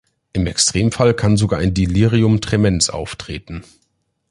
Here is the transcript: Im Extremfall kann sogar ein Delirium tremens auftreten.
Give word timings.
Im 0.33 0.47
Extremfall 0.47 1.13
kann 1.13 1.37
sogar 1.37 1.59
ein 1.59 1.75
Delirium 1.75 2.41
tremens 2.41 2.89
auftreten. 2.89 3.63